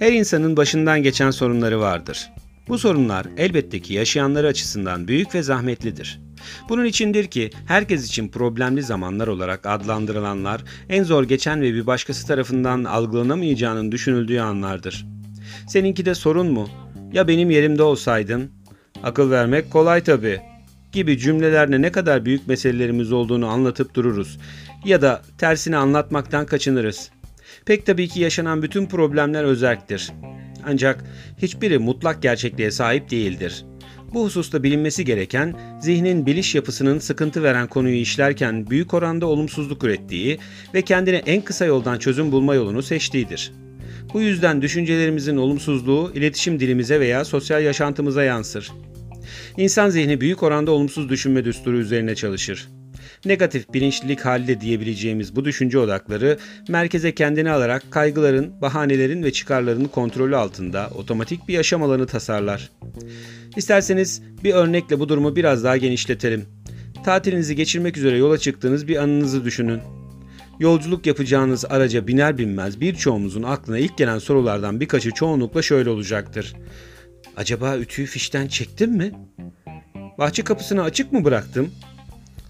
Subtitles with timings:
[0.00, 2.30] Her insanın başından geçen sorunları vardır.
[2.68, 6.20] Bu sorunlar elbette ki yaşayanları açısından büyük ve zahmetlidir.
[6.68, 12.26] Bunun içindir ki herkes için problemli zamanlar olarak adlandırılanlar en zor geçen ve bir başkası
[12.26, 15.06] tarafından algılanamayacağının düşünüldüğü anlardır.
[15.68, 16.68] Seninki de sorun mu?
[17.12, 18.50] Ya benim yerimde olsaydın?
[19.02, 20.40] Akıl vermek kolay tabii
[20.92, 24.38] gibi cümlelerle ne kadar büyük meselelerimiz olduğunu anlatıp dururuz
[24.84, 27.10] ya da tersini anlatmaktan kaçınırız.
[27.66, 30.12] Pek tabii ki yaşanan bütün problemler özerktir.
[30.64, 31.04] Ancak
[31.42, 33.64] hiçbiri mutlak gerçekliğe sahip değildir.
[34.14, 40.38] Bu hususta bilinmesi gereken, zihnin biliş yapısının sıkıntı veren konuyu işlerken büyük oranda olumsuzluk ürettiği
[40.74, 43.52] ve kendine en kısa yoldan çözüm bulma yolunu seçtiğidir.
[44.14, 48.72] Bu yüzden düşüncelerimizin olumsuzluğu iletişim dilimize veya sosyal yaşantımıza yansır.
[49.56, 52.68] İnsan zihni büyük oranda olumsuz düşünme düsturu üzerine çalışır.
[53.24, 60.36] Negatif bilinçlilik halde diyebileceğimiz bu düşünce odakları merkeze kendini alarak kaygıların, bahanelerin ve çıkarlarını kontrolü
[60.36, 62.70] altında otomatik bir yaşam alanı tasarlar.
[63.56, 66.44] İsterseniz bir örnekle bu durumu biraz daha genişletelim.
[67.04, 69.80] Tatilinizi geçirmek üzere yola çıktığınız bir anınızı düşünün.
[70.60, 76.54] Yolculuk yapacağınız araca biner binmez birçoğumuzun aklına ilk gelen sorulardan birkaçı çoğunlukla şöyle olacaktır.
[77.36, 79.12] Acaba ütüyü fişten çektim mi?
[80.18, 81.70] Bahçe kapısını açık mı bıraktım?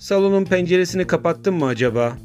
[0.00, 2.18] Salonun penceresini kapattım mı acaba?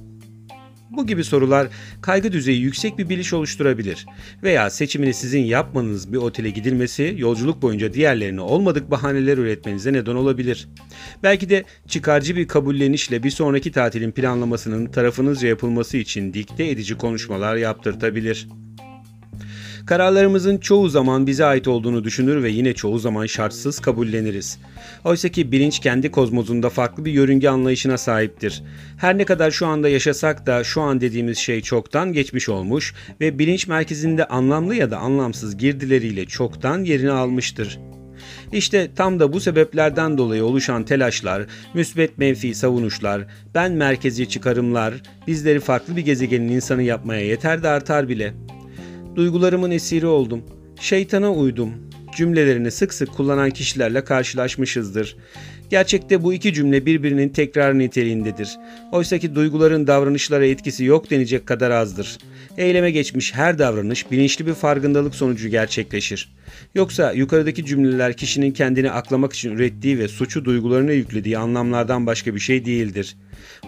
[0.90, 1.68] Bu gibi sorular
[2.02, 4.06] kaygı düzeyi yüksek bir biliş oluşturabilir
[4.44, 10.70] veya seçimini sizin yapmanız bir otele gidilmesi yolculuk boyunca diğerlerine olmadık bahaneler üretmenize neden olabilir.
[11.24, 17.56] Belki de çıkarcı bir kabullenişle bir sonraki tatilin planlamasının tarafınızca yapılması için dikte edici konuşmalar
[17.56, 18.48] yaptırtabilir.
[19.86, 24.60] Kararlarımızın çoğu zaman bize ait olduğunu düşünür ve yine çoğu zaman şartsız kabulleniriz.
[25.04, 28.64] Oysa ki bilinç kendi kozmozunda farklı bir yörünge anlayışına sahiptir.
[28.98, 33.40] Her ne kadar şu anda yaşasak da şu an dediğimiz şey çoktan geçmiş olmuş ve
[33.40, 37.80] bilinç merkezinde anlamlı ya da anlamsız girdileriyle çoktan yerini almıştır.
[38.54, 43.22] İşte tam da bu sebeplerden dolayı oluşan telaşlar, müsbet menfi savunuşlar,
[43.56, 44.94] ben merkezi çıkarımlar
[45.28, 48.55] bizleri farklı bir gezegenin insanı yapmaya yeter de artar bile.''
[49.16, 50.44] Duygularımın esiri oldum.
[50.80, 51.70] Şeytana uydum.
[52.16, 55.16] Cümlelerini sık sık kullanan kişilerle karşılaşmışızdır.
[55.70, 58.50] Gerçekte bu iki cümle birbirinin tekrar niteliğindedir.
[58.92, 62.18] Oysaki duyguların davranışlara etkisi yok denecek kadar azdır.
[62.58, 66.36] Eyleme geçmiş her davranış bilinçli bir farkındalık sonucu gerçekleşir.
[66.76, 72.40] Yoksa yukarıdaki cümleler kişinin kendini aklamak için ürettiği ve suçu duygularına yüklediği anlamlardan başka bir
[72.40, 73.16] şey değildir.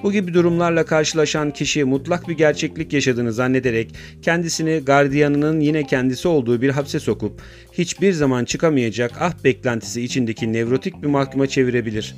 [0.03, 6.61] Bu gibi durumlarla karşılaşan kişi mutlak bir gerçeklik yaşadığını zannederek kendisini gardiyanının yine kendisi olduğu
[6.61, 7.41] bir hapse sokup
[7.73, 12.15] hiçbir zaman çıkamayacak ah beklentisi içindeki nevrotik bir mahkuma çevirebilir.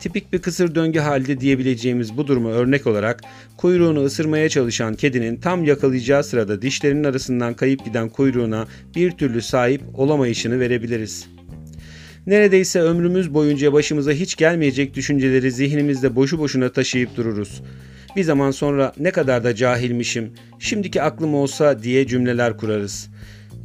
[0.00, 3.20] Tipik bir kısır döngü halde diyebileceğimiz bu durumu örnek olarak
[3.56, 8.66] kuyruğunu ısırmaya çalışan kedinin tam yakalayacağı sırada dişlerinin arasından kayıp giden kuyruğuna
[8.96, 11.26] bir türlü sahip olamayışını verebiliriz.
[12.26, 17.62] Neredeyse ömrümüz boyunca başımıza hiç gelmeyecek düşünceleri zihnimizde boşu boşuna taşıyıp dururuz.
[18.16, 23.10] Bir zaman sonra ne kadar da cahilmişim, şimdiki aklım olsa diye cümleler kurarız.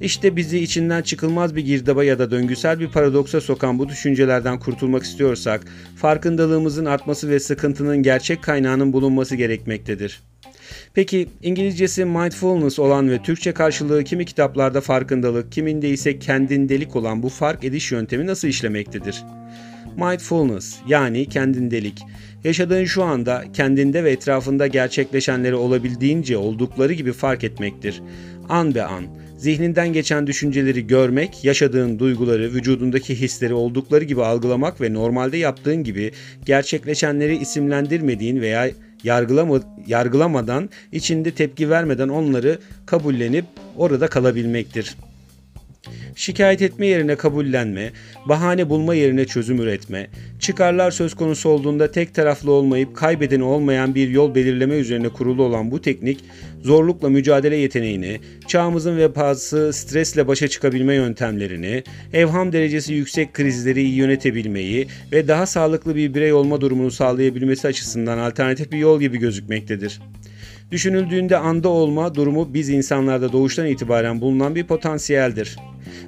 [0.02, 5.04] İşte bizi içinden çıkılmaz bir girdaba ya da döngüsel bir paradoksa sokan bu düşüncelerden kurtulmak
[5.04, 5.62] istiyorsak,
[5.96, 10.22] farkındalığımızın artması ve sıkıntının gerçek kaynağının bulunması gerekmektedir.
[10.94, 17.30] Peki İngilizcesi mindfulness olan ve Türkçe karşılığı kimi kitaplarda farkındalık, kiminde ise kendindelik olan bu
[17.30, 19.24] fark ediş yöntemi nasıl işlemektedir?
[19.98, 22.02] Mindfulness yani kendindelik,
[22.44, 28.02] yaşadığın şu anda kendinde ve etrafında gerçekleşenleri olabildiğince oldukları gibi fark etmektir.
[28.50, 29.06] An be an,
[29.40, 36.12] zihninden geçen düşünceleri görmek, yaşadığın duyguları, vücudundaki hisleri oldukları gibi algılamak ve normalde yaptığın gibi
[36.46, 38.70] gerçekleşenleri isimlendirmediğin veya
[39.04, 43.46] yargılama, yargılamadan, içinde tepki vermeden onları kabullenip
[43.78, 44.96] orada kalabilmektir.
[46.16, 47.92] Şikayet etme yerine kabullenme,
[48.26, 50.08] bahane bulma yerine çözüm üretme,
[50.40, 55.72] çıkarlar söz konusu olduğunda tek taraflı olmayıp kaybedeni olmayan bir yol belirleme üzerine kurulu olan
[55.72, 56.20] bu teknik,
[56.64, 61.84] zorlukla mücadele yeteneğini, çağımızın vebası stresle başa çıkabilme yöntemlerini,
[62.14, 68.18] evham derecesi yüksek krizleri iyi yönetebilmeyi ve daha sağlıklı bir birey olma durumunu sağlayabilmesi açısından
[68.18, 70.00] alternatif bir yol gibi gözükmektedir.
[70.72, 75.56] Düşünüldüğünde anda olma durumu biz insanlarda doğuştan itibaren bulunan bir potansiyeldir.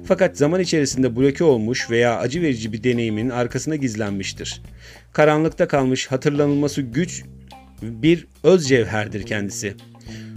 [0.04, 4.62] Fakat zaman içerisinde bloke olmuş veya acı verici bir deneyimin arkasına gizlenmiştir.
[5.12, 7.24] Karanlıkta kalmış hatırlanılması güç
[7.82, 9.74] bir öz cevherdir kendisi.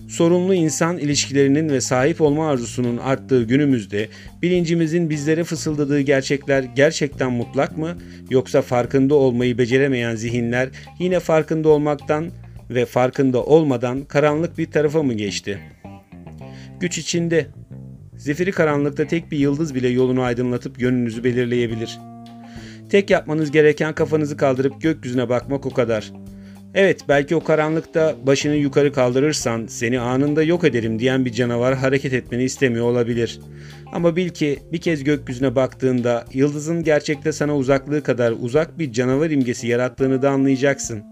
[0.09, 4.09] Sorunlu insan ilişkilerinin ve sahip olma arzusunun arttığı günümüzde
[4.41, 7.97] bilincimizin bizlere fısıldadığı gerçekler gerçekten mutlak mı
[8.29, 10.69] yoksa farkında olmayı beceremeyen zihinler
[10.99, 12.31] yine farkında olmaktan
[12.69, 15.59] ve farkında olmadan karanlık bir tarafa mı geçti?
[16.79, 17.47] Güç içinde,
[18.17, 21.99] Zifiri karanlıkta tek bir yıldız bile yolunu aydınlatıp yönünüzü belirleyebilir.
[22.89, 26.11] Tek yapmanız gereken kafanızı kaldırıp gökyüzüne bakmak o kadar.
[26.73, 32.13] Evet belki o karanlıkta başını yukarı kaldırırsan seni anında yok ederim diyen bir canavar hareket
[32.13, 33.39] etmeni istemiyor olabilir.
[33.93, 39.29] Ama bil ki bir kez gökyüzüne baktığında yıldızın gerçekte sana uzaklığı kadar uzak bir canavar
[39.29, 41.03] imgesi yarattığını da anlayacaksın.